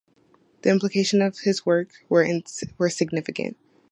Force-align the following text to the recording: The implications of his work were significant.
The 0.63 0.71
implications 0.71 1.21
of 1.21 1.37
his 1.43 1.63
work 1.63 1.89
were 2.09 2.27
significant. 2.89 3.55